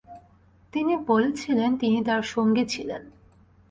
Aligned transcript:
তিনি 0.73 0.97
বলেছিলেন, 1.07 1.77
"তিনি 1.77 2.03
তাঁর 2.03 2.21
সঙ্গী 2.21 2.65
ছিলেন"। 2.65 3.01